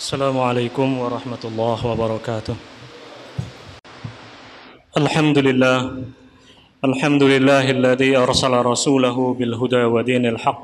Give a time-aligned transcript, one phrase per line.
[0.00, 2.56] السلام عليكم ورحمة الله وبركاته.
[4.96, 5.78] الحمد لله
[6.88, 10.60] الحمد لله الذي أرسل رسوله بالهدى ودين الحق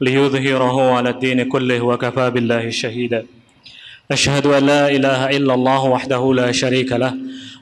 [0.00, 3.26] ليظهره على الدين كله وكفى بالله شهيدا.
[4.06, 7.12] أشهد أن لا إله إلا الله وحده لا شريك له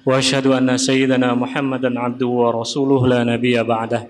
[0.04, 4.02] وأشهد أن سيدنا محمدا عبده ورسوله لا نبي بعده.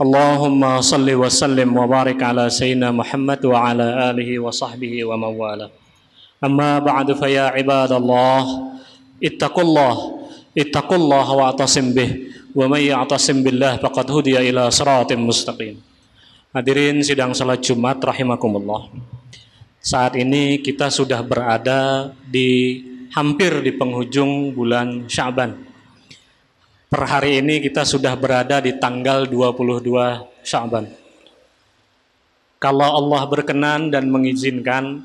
[0.00, 5.72] اللهم صل وسلم وبارك على سيدنا محمد وعلى آله وصحبه ومن والاه.
[6.41, 8.41] أما بعد فيا عباد الله
[9.23, 9.95] اتقوا الله
[10.57, 12.09] اتقوا الله واعتصم به
[12.53, 15.77] ومن يعتصم بالله فقد هدي إلى صراط مستقيم
[16.57, 18.89] Hadirin sidang salat Jumat rahimakumullah.
[19.77, 22.81] Saat ini kita sudah berada di
[23.13, 25.53] hampir di penghujung bulan Syaban.
[26.89, 30.89] Per hari ini kita sudah berada di tanggal 22 Syaban.
[32.57, 35.03] Kalau Allah berkenan dan mengizinkan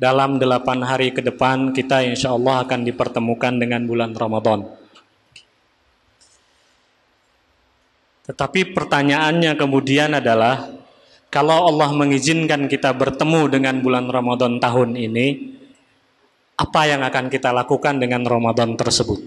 [0.00, 4.64] dalam delapan hari ke depan kita insya Allah akan dipertemukan dengan bulan Ramadan.
[8.24, 10.72] Tetapi pertanyaannya kemudian adalah
[11.28, 15.52] kalau Allah mengizinkan kita bertemu dengan bulan Ramadan tahun ini,
[16.56, 19.20] apa yang akan kita lakukan dengan Ramadan tersebut?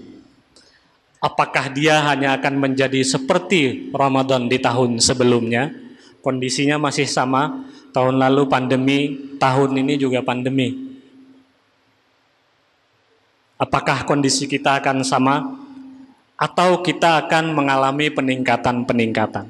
[1.24, 5.72] Apakah dia hanya akan menjadi seperti Ramadan di tahun sebelumnya?
[6.20, 9.00] Kondisinya masih sama, tahun lalu pandemi,
[9.38, 10.74] tahun ini juga pandemi.
[13.62, 15.40] Apakah kondisi kita akan sama
[16.36, 19.48] atau kita akan mengalami peningkatan-peningkatan?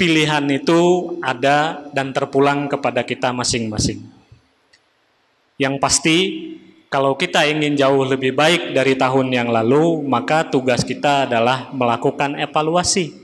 [0.00, 4.02] Pilihan itu ada dan terpulang kepada kita masing-masing.
[5.60, 6.18] Yang pasti,
[6.90, 12.34] kalau kita ingin jauh lebih baik dari tahun yang lalu, maka tugas kita adalah melakukan
[12.34, 13.14] evaluasi,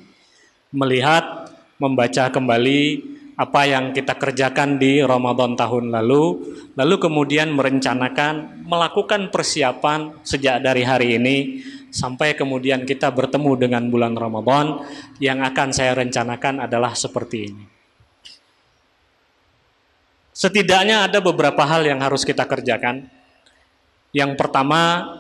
[0.71, 1.51] melihat,
[1.83, 6.43] membaca kembali apa yang kita kerjakan di Ramadan tahun lalu,
[6.75, 11.37] lalu kemudian merencanakan melakukan persiapan sejak dari hari ini
[11.95, 14.83] sampai kemudian kita bertemu dengan bulan Ramadan
[15.23, 17.65] yang akan saya rencanakan adalah seperti ini.
[20.35, 23.07] Setidaknya ada beberapa hal yang harus kita kerjakan.
[24.11, 25.15] Yang pertama,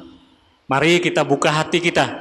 [0.66, 2.18] mari kita buka hati kita.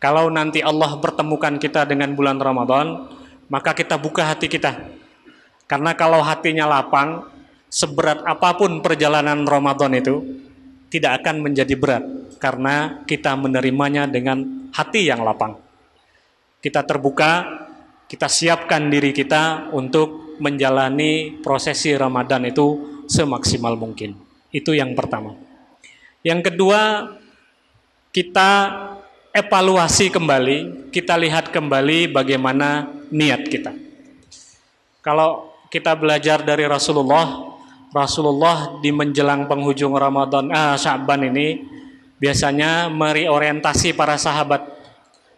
[0.00, 3.04] Kalau nanti Allah pertemukan kita dengan bulan Ramadan,
[3.52, 4.99] maka kita buka hati kita.
[5.70, 7.30] Karena kalau hatinya lapang,
[7.70, 10.18] seberat apa pun perjalanan Ramadan itu
[10.90, 12.02] tidak akan menjadi berat
[12.42, 15.54] karena kita menerimanya dengan hati yang lapang.
[16.58, 17.46] Kita terbuka,
[18.10, 24.18] kita siapkan diri kita untuk menjalani prosesi Ramadan itu semaksimal mungkin.
[24.50, 25.38] Itu yang pertama.
[26.26, 27.14] Yang kedua,
[28.10, 28.50] kita
[29.30, 33.70] evaluasi kembali, kita lihat kembali bagaimana niat kita.
[35.00, 37.54] Kalau kita belajar dari Rasulullah,
[37.94, 41.62] Rasulullah di menjelang penghujung Ramadan ah, Sya'ban ini
[42.18, 44.66] biasanya meriorientasi para sahabat.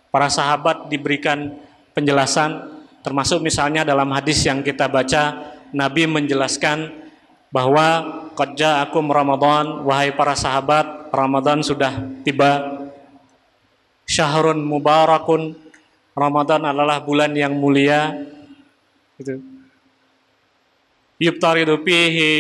[0.09, 1.53] Para sahabat diberikan
[1.93, 6.93] penjelasan termasuk misalnya dalam hadis yang kita baca Nabi menjelaskan
[7.53, 11.93] bahwa qad ja'akum Ramadan wahai para sahabat Ramadan sudah
[12.25, 12.81] tiba.
[14.09, 15.61] Syahrun mubarakun.
[16.13, 18.13] Ramadan adalah bulan yang mulia.
[19.17, 19.52] Gitu
[21.21, 22.31] yubtaridu fihi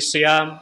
[0.00, 0.58] siyam.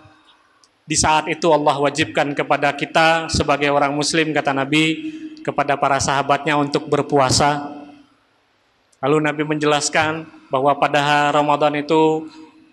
[0.88, 5.12] Di saat itu Allah wajibkan kepada kita sebagai orang muslim kata Nabi
[5.44, 7.76] kepada para sahabatnya untuk berpuasa.
[9.04, 12.26] Lalu Nabi menjelaskan bahwa pada Ramadan itu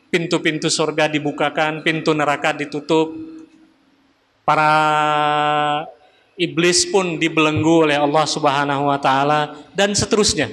[0.07, 3.11] pintu-pintu surga dibukakan pintu neraka ditutup.
[4.47, 4.71] Para
[6.39, 10.47] iblis pun dibelenggu oleh Allah Subhanahu wa taala dan seterusnya.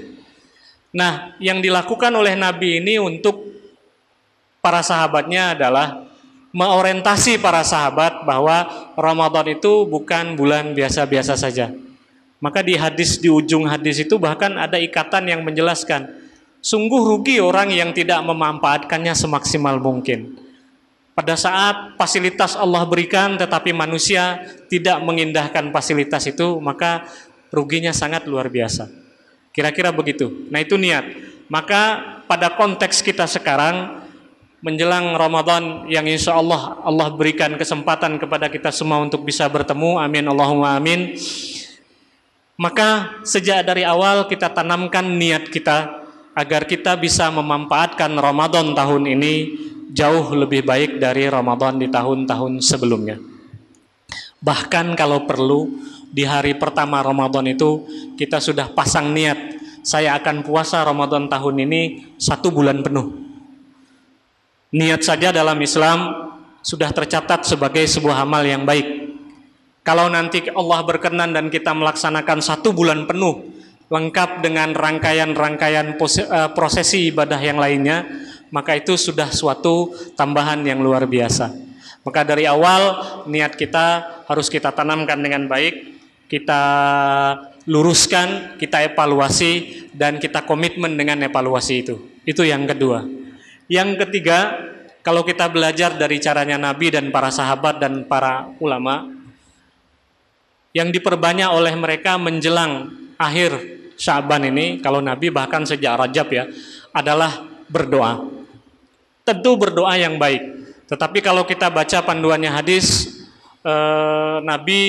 [0.93, 3.52] Nah, yang dilakukan oleh Nabi ini untuk
[4.63, 6.07] para sahabatnya adalah
[6.55, 11.75] mengorientasi para sahabat bahwa Ramadan itu bukan bulan biasa-biasa saja.
[12.39, 16.07] Maka di hadis di ujung hadis itu bahkan ada ikatan yang menjelaskan,
[16.63, 20.39] sungguh rugi orang yang tidak memanfaatkannya semaksimal mungkin.
[21.13, 27.05] Pada saat fasilitas Allah berikan tetapi manusia tidak mengindahkan fasilitas itu, maka
[27.53, 28.89] ruginya sangat luar biasa.
[29.53, 30.49] Kira-kira begitu.
[30.49, 31.05] Nah, itu niat.
[31.53, 34.02] Maka pada konteks kita sekarang
[34.63, 39.99] menjelang Ramadan yang insya Allah Allah berikan kesempatan kepada kita semua untuk bisa bertemu.
[39.99, 40.25] Amin.
[40.31, 41.19] Allahumma amin.
[42.55, 46.07] Maka sejak dari awal kita tanamkan niat kita
[46.39, 49.35] agar kita bisa memanfaatkan Ramadan tahun ini
[49.91, 53.19] jauh lebih baik dari Ramadan di tahun-tahun sebelumnya.
[54.39, 55.75] Bahkan kalau perlu
[56.15, 57.83] di hari pertama Ramadan itu
[58.15, 63.32] kita sudah pasang niat saya akan puasa Ramadan tahun ini satu bulan penuh
[64.73, 66.33] Niat saja dalam Islam
[66.65, 69.13] sudah tercatat sebagai sebuah amal yang baik.
[69.85, 73.53] Kalau nanti Allah berkenan dan kita melaksanakan satu bulan penuh
[73.93, 78.09] lengkap dengan rangkaian-rangkaian eh, prosesi ibadah yang lainnya,
[78.49, 81.53] maka itu sudah suatu tambahan yang luar biasa.
[82.03, 82.97] Maka dari awal
[83.29, 86.01] niat kita harus kita tanamkan dengan baik,
[86.33, 86.63] kita
[87.69, 92.01] luruskan, kita evaluasi dan kita komitmen dengan evaluasi itu.
[92.25, 93.22] Itu yang kedua.
[93.71, 94.59] Yang ketiga,
[95.03, 99.11] kalau kita belajar dari caranya Nabi dan para sahabat dan para ulama,
[100.73, 106.45] yang diperbanyak oleh mereka menjelang akhir Syaban ini, kalau Nabi bahkan sejak Rajab ya,
[106.91, 108.25] adalah berdoa.
[109.23, 110.43] Tentu berdoa yang baik.
[110.91, 113.15] Tetapi kalau kita baca panduannya hadis,
[113.63, 114.81] eh, Nabi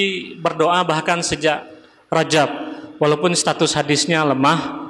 [0.42, 1.62] berdoa bahkan sejak
[2.10, 2.50] Rajab,
[2.98, 4.83] walaupun status hadisnya lemah,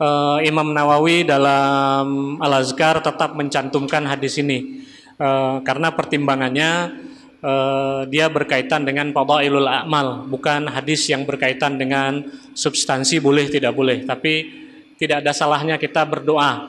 [0.00, 4.84] uh, Imam Nawawi dalam Al-Azkar tetap mencantumkan hadis ini.
[5.16, 6.92] Uh, karena pertimbangannya
[7.40, 12.20] uh, dia berkaitan dengan fadailul amal bukan hadis yang berkaitan dengan
[12.52, 14.04] substansi boleh tidak boleh.
[14.04, 14.64] Tapi
[15.00, 16.68] tidak ada salahnya kita berdoa.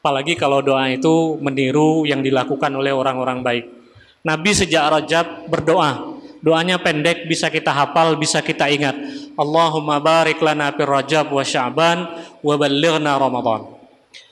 [0.00, 3.64] Apalagi kalau doa itu meniru yang dilakukan oleh orang-orang baik.
[4.24, 6.20] Nabi sejak Rajab berdoa.
[6.40, 8.96] Doanya pendek bisa kita hafal, bisa kita ingat.
[9.36, 12.08] Allahumma barik lana fir Rajab wa Sya'ban
[12.40, 13.76] wa ballighna Ramadan.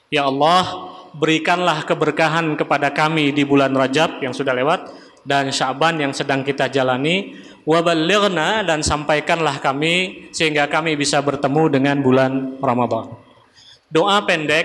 [0.08, 4.88] Ya Allah, berikanlah keberkahan kepada kami di bulan Rajab yang sudah lewat
[5.28, 7.36] dan Sya'ban yang sedang kita jalani
[7.68, 13.12] wa ballighna dan sampaikanlah kami sehingga kami bisa bertemu dengan bulan Ramadan.
[13.92, 14.64] Doa pendek,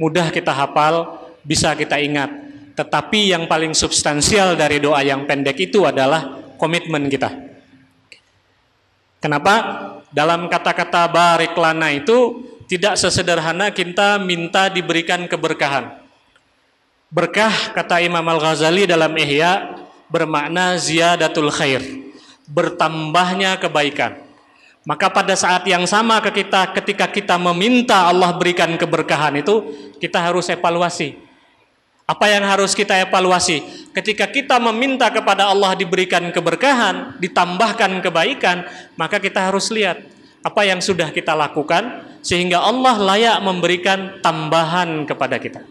[0.00, 2.32] mudah kita hafal, bisa kita ingat.
[2.72, 7.28] Tetapi yang paling substansial dari doa yang pendek itu adalah komitmen kita.
[9.18, 9.54] Kenapa?
[10.08, 15.98] Dalam kata-kata barik lana itu tidak sesederhana kita minta diberikan keberkahan.
[17.08, 19.80] Berkah kata Imam Al-Ghazali dalam Ihya
[20.12, 21.80] bermakna ziyadatul khair,
[22.44, 24.20] bertambahnya kebaikan.
[24.84, 29.64] Maka pada saat yang sama ke kita ketika kita meminta Allah berikan keberkahan itu
[30.00, 31.28] kita harus evaluasi
[32.08, 33.60] apa yang harus kita evaluasi?
[33.92, 38.64] Ketika kita meminta kepada Allah diberikan keberkahan, ditambahkan kebaikan,
[38.96, 40.00] maka kita harus lihat
[40.40, 45.62] apa yang sudah kita lakukan sehingga Allah layak memberikan tambahan kepada kita.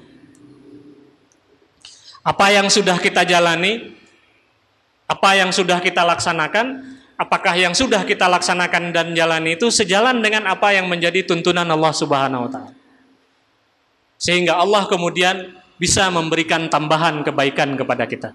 [2.27, 3.95] Apa yang sudah kita jalani?
[5.07, 6.99] Apa yang sudah kita laksanakan?
[7.17, 11.89] Apakah yang sudah kita laksanakan dan jalani itu sejalan dengan apa yang menjadi tuntunan Allah
[11.95, 12.71] Subhanahu wa taala?
[14.19, 18.29] Sehingga Allah kemudian bisa memberikan tambahan kebaikan kepada kita.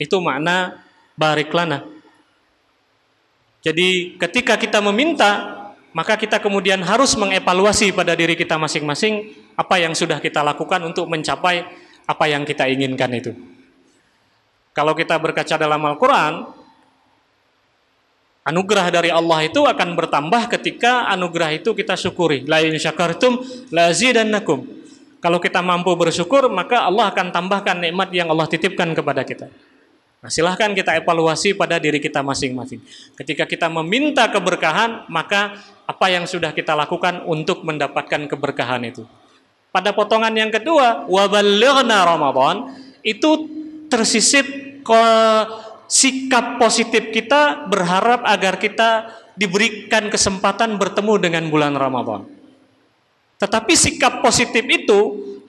[0.00, 0.84] Itu makna
[1.16, 1.84] bariklana.
[3.62, 5.62] Jadi ketika kita meminta,
[5.94, 11.06] maka kita kemudian harus mengevaluasi pada diri kita masing-masing apa yang sudah kita lakukan untuk
[11.06, 11.62] mencapai
[12.02, 13.32] apa yang kita inginkan itu.
[14.74, 16.62] Kalau kita berkaca dalam Al-Quran,
[18.42, 22.42] Anugerah dari Allah itu akan bertambah ketika anugerah itu kita syukuri.
[22.50, 23.38] La in syakartum
[23.70, 24.66] lazidannakum.
[25.22, 29.46] Kalau kita mampu bersyukur, maka Allah akan tambahkan nikmat yang Allah titipkan kepada kita.
[30.22, 32.78] Nah, silahkan kita evaluasi pada diri kita masing-masing.
[33.18, 39.02] Ketika kita meminta keberkahan, maka apa yang sudah kita lakukan untuk mendapatkan keberkahan itu.
[39.74, 42.70] Pada potongan yang kedua, wabalighna Ramadan
[43.02, 43.50] itu
[43.90, 44.46] tersisip
[44.86, 45.04] ke
[45.90, 52.41] sikap positif kita berharap agar kita diberikan kesempatan bertemu dengan bulan Ramadan.
[53.42, 55.00] Tetapi sikap positif itu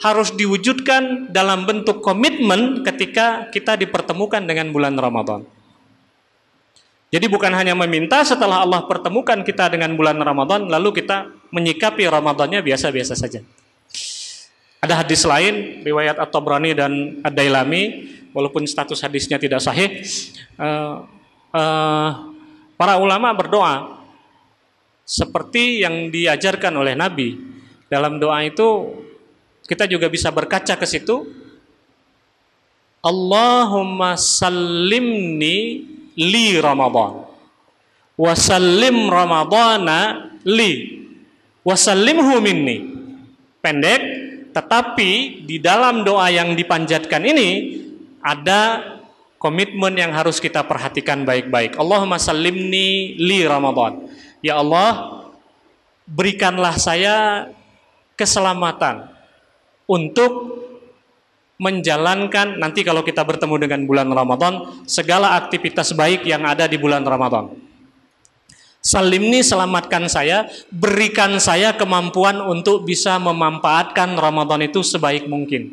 [0.01, 5.45] harus diwujudkan dalam bentuk komitmen ketika kita dipertemukan dengan bulan Ramadan.
[7.13, 12.65] Jadi bukan hanya meminta setelah Allah pertemukan kita dengan bulan Ramadan lalu kita menyikapi Ramadannya
[12.65, 13.45] biasa-biasa saja.
[14.81, 17.83] Ada hadis lain riwayat At-Tabrani dan Ad-Dailami
[18.33, 20.01] walaupun status hadisnya tidak sahih
[20.57, 21.05] uh,
[21.53, 22.09] uh,
[22.73, 24.01] para ulama berdoa
[25.05, 27.52] seperti yang diajarkan oleh Nabi.
[27.93, 28.89] Dalam doa itu
[29.69, 31.29] kita juga bisa berkaca ke situ.
[33.05, 35.85] Allahumma sallimni
[36.17, 37.29] li Ramadan.
[38.17, 41.05] Wasallim Ramadana li.
[41.61, 42.77] Wasallimhu minni.
[43.61, 44.01] Pendek,
[44.57, 47.79] tetapi di dalam doa yang dipanjatkan ini
[48.19, 48.83] ada
[49.39, 51.75] komitmen yang harus kita perhatikan baik-baik.
[51.79, 54.07] Allahumma sallimni li Ramadan.
[54.43, 55.23] Ya Allah,
[56.07, 57.47] berikanlah saya
[58.15, 59.09] keselamatan
[59.89, 60.63] untuk
[61.61, 67.05] menjalankan nanti kalau kita bertemu dengan bulan Ramadan segala aktivitas baik yang ada di bulan
[67.05, 67.53] Ramadan.
[68.83, 75.71] Salimni selamatkan saya, berikan saya kemampuan untuk bisa memanfaatkan Ramadan itu sebaik mungkin.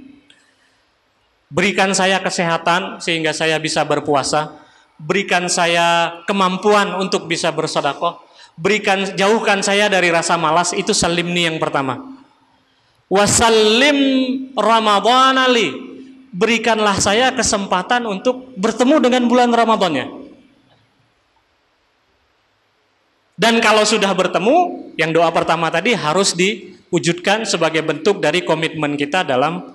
[1.51, 4.55] Berikan saya kesehatan sehingga saya bisa berpuasa,
[4.95, 8.23] berikan saya kemampuan untuk bisa bersedekah,
[8.55, 12.20] berikan jauhkan saya dari rasa malas itu salimni yang pertama.
[13.11, 13.99] Wasallim
[14.55, 15.91] Ramadan ali.
[16.31, 20.07] Berikanlah saya kesempatan untuk bertemu dengan bulan Ramadannya.
[23.35, 29.27] Dan kalau sudah bertemu, yang doa pertama tadi harus diwujudkan sebagai bentuk dari komitmen kita
[29.27, 29.75] dalam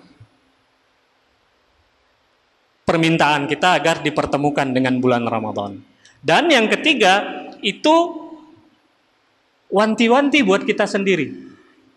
[2.85, 5.81] permintaan kita agar dipertemukan dengan bulan Ramadan.
[6.23, 8.15] Dan yang ketiga, itu
[9.73, 11.33] wanti-wanti buat kita sendiri.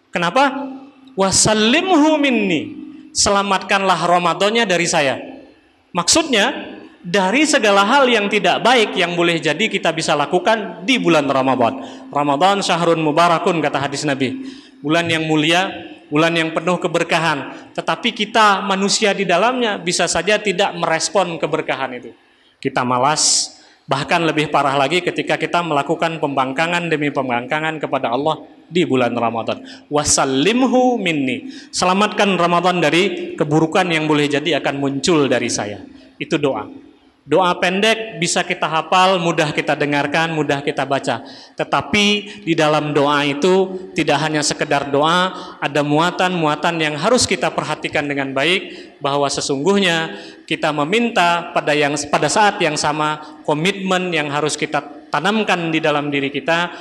[0.09, 0.77] Kenapa?
[1.19, 2.79] Wasallimhu minni.
[3.11, 5.19] Selamatkanlah Ramadannya dari saya.
[5.91, 11.27] Maksudnya, dari segala hal yang tidak baik yang boleh jadi kita bisa lakukan di bulan
[11.27, 11.83] Ramadan.
[12.15, 14.47] Ramadan syahrun mubarakun kata hadis Nabi.
[14.79, 15.67] Bulan yang mulia,
[16.07, 17.75] bulan yang penuh keberkahan.
[17.75, 22.15] Tetapi kita manusia di dalamnya bisa saja tidak merespon keberkahan itu.
[22.63, 23.59] Kita malas,
[23.91, 29.65] bahkan lebih parah lagi ketika kita melakukan pembangkangan demi pembangkangan kepada Allah di bulan Ramadan.
[29.89, 31.49] Wasallimhu minni.
[31.73, 35.83] Selamatkan Ramadan dari keburukan yang boleh jadi akan muncul dari saya.
[36.21, 36.89] Itu doa.
[37.29, 41.21] Doa pendek bisa kita hafal, mudah kita dengarkan, mudah kita baca.
[41.61, 42.05] Tetapi
[42.41, 48.33] di dalam doa itu tidak hanya sekedar doa, ada muatan-muatan yang harus kita perhatikan dengan
[48.33, 50.17] baik bahwa sesungguhnya
[50.49, 54.81] kita meminta pada yang pada saat yang sama komitmen yang harus kita
[55.13, 56.73] tanamkan di dalam diri kita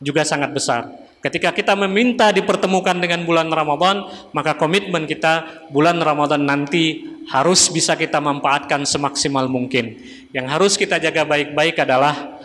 [0.00, 1.05] juga sangat besar.
[1.24, 7.98] Ketika kita meminta dipertemukan dengan bulan Ramadan, maka komitmen kita bulan Ramadan nanti harus bisa
[7.98, 9.98] kita manfaatkan semaksimal mungkin.
[10.30, 12.38] Yang harus kita jaga baik-baik adalah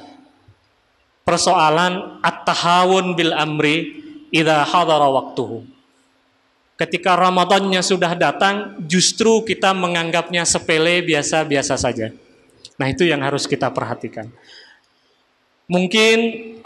[1.22, 4.02] persoalan at-tahawun bil amri
[4.34, 5.68] idza hadara waktuhu.
[6.80, 12.10] Ketika Ramadannya sudah datang, justru kita menganggapnya sepele biasa-biasa saja.
[12.82, 14.34] Nah, itu yang harus kita perhatikan.
[15.72, 16.18] Mungkin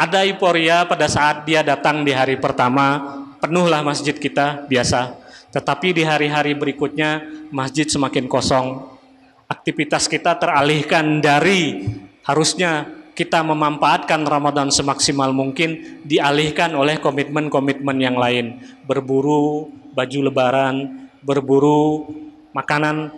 [0.01, 5.13] ada euforia pada saat dia datang di hari pertama, penuhlah masjid kita biasa.
[5.53, 7.21] Tetapi di hari-hari berikutnya
[7.53, 8.81] masjid semakin kosong.
[9.45, 11.85] Aktivitas kita teralihkan dari
[12.25, 18.57] harusnya kita memanfaatkan Ramadan semaksimal mungkin dialihkan oleh komitmen-komitmen yang lain.
[18.89, 20.75] Berburu baju lebaran,
[21.21, 22.09] berburu
[22.57, 23.13] makanan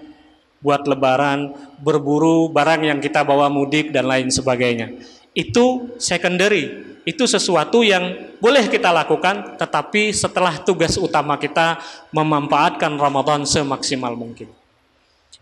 [0.59, 7.85] buat lebaran, berburu barang yang kita bawa mudik dan lain sebagainya itu secondary, itu sesuatu
[7.85, 11.77] yang boleh kita lakukan, tetapi setelah tugas utama kita
[12.09, 14.49] memanfaatkan Ramadan semaksimal mungkin.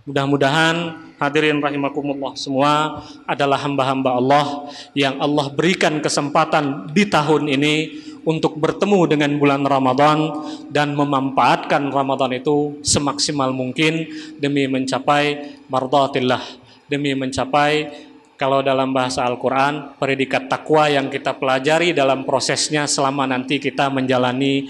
[0.05, 7.75] Mudah-mudahan hadirin rahimakumullah semua adalah hamba-hamba Allah yang Allah berikan kesempatan di tahun ini
[8.21, 14.05] untuk bertemu dengan bulan Ramadan dan memanfaatkan Ramadan itu semaksimal mungkin
[14.37, 16.41] demi mencapai mardatillah,
[16.85, 17.89] demi mencapai
[18.35, 24.67] kalau dalam bahasa Al-Quran, predikat takwa yang kita pelajari dalam prosesnya selama nanti kita menjalani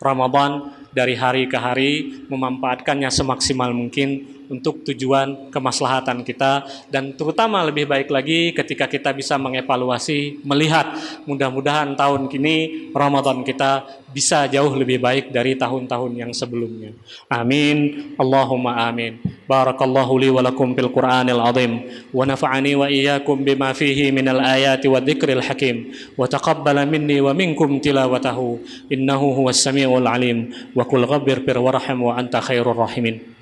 [0.00, 7.88] Ramadan dari hari ke hari, memanfaatkannya semaksimal mungkin untuk tujuan kemaslahatan kita dan terutama lebih
[7.88, 15.02] baik lagi ketika kita bisa mengevaluasi melihat mudah-mudahan tahun kini Ramadan kita bisa jauh lebih
[15.02, 16.94] baik dari tahun-tahun yang sebelumnya.
[17.26, 18.14] Amin.
[18.14, 19.18] Allahumma amin.
[19.50, 21.82] Barakallahu li wa lakum fil Qur'anil azim
[22.14, 27.34] wa nafa'ani wa iyyakum bima fihi minal ayati wa dzikril hakim wa taqabbala minni wa
[27.34, 28.62] minkum tilawatahu
[28.94, 33.33] innahu huwas samiul alim wa kul ghabbir warham wa anta khairur rahimin.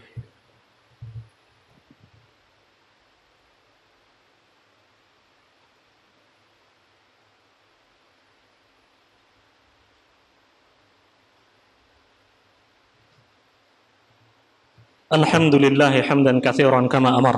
[15.12, 17.36] الحمد لله حمدا كثيرا كما أمر.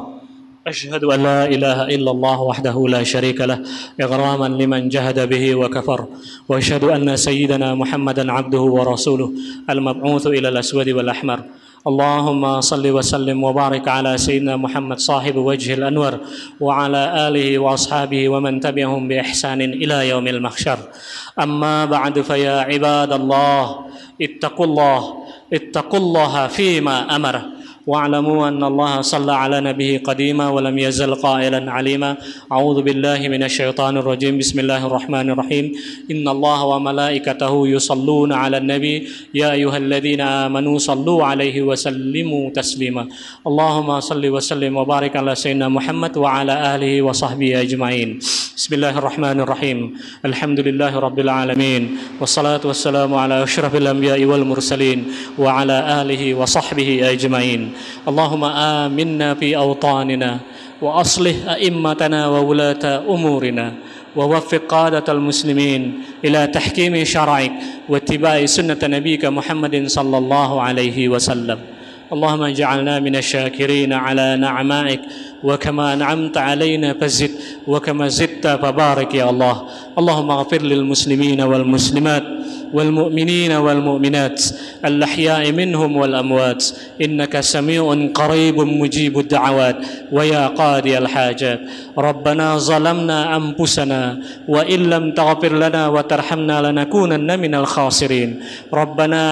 [0.67, 3.59] أشهد أن لا إله إلا الله وحده لا شريك له
[4.01, 6.07] إغراما لمن جهد به وكفر.
[6.49, 9.33] وأشهد أن سيدنا محمدا عبده ورسوله
[9.71, 11.41] المبعوث إلى الأسود والأحمر.
[11.87, 16.19] اللهم صل وسلم وبارك على سيدنا محمد صاحب وجه الأنور
[16.61, 20.79] وعلى آله وأصحابه ومن تبعهم بإحسان إلى يوم المحشر.
[21.43, 23.63] أما بعد فيا عباد الله
[24.23, 25.01] اتقوا الله
[25.53, 27.45] اتقوا الله فيما امره
[27.87, 32.17] واعلموا أن الله صلى على نبيه قديما ولم يزل قائلا عليما.
[32.53, 34.39] أعوذ بالله من الشيطان الرجيم.
[34.39, 35.73] بسم الله الرحمن الرحيم.
[36.11, 39.09] إن الله وملائكته يصلون على النبي.
[39.35, 43.09] يا أيها الذين آمنوا صلوا عليه وسلموا تسليما.
[43.47, 48.19] اللهم صل وسلم وبارك على سيدنا محمد وعلى آله وصحبه أجمعين.
[48.57, 49.79] بسم الله الرحمن الرحيم.
[50.25, 51.99] الحمد لله رب العالمين.
[52.21, 55.05] والصلاة والسلام على أشرف الأنبياء والمرسلين
[55.39, 57.74] وعلى آله وصحبه أجمعين.
[58.09, 60.39] اللهم آمنا في أوطاننا
[60.83, 63.73] وأصلح أئمتنا وولاة أمورنا
[64.17, 65.83] ووفق قادة المسلمين
[66.25, 67.53] إلى تحكيم شرعك
[67.89, 71.59] واتباع سنة نبيك محمد صلى الله عليه وسلم.
[72.13, 75.01] اللهم اجعلنا من الشاكرين على نعمائك
[75.43, 77.31] وكما أنعمت علينا فزد
[77.67, 79.57] وكما زدت فبارك يا الله.
[79.99, 82.25] اللهم اغفر للمسلمين والمسلمات
[82.75, 84.43] والمؤمنين والمؤمنات
[84.85, 86.65] الأحياء منهم والأموات.
[86.99, 89.77] إنك سميع قريب مجيب الدعوات.
[90.13, 91.61] ويا قاضي الحاجات.
[91.99, 98.41] ربنا ظلمنا أنفسنا وإن لم تغفر لنا وترحمنا لنكونن من الخاسرين.
[98.75, 99.23] ربنا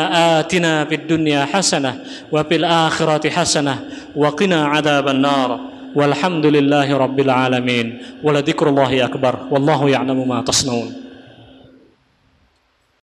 [0.41, 1.95] آتنا في الدنيا حسنة
[2.33, 3.75] وفي الآخرة حسنة
[4.17, 5.61] وقنا عذاب النار.
[5.95, 7.99] والحمد لله رب العالمين.
[8.23, 9.35] ولذكر الله أكبر.
[9.51, 11.02] والله يعلم ما تصنعون.